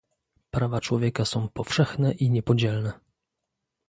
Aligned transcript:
Prawa 0.51 0.81
człowieka 0.81 1.25
są 1.25 1.47
powszechne 1.47 2.11
i 2.13 2.31
niepodzielne 2.31 2.91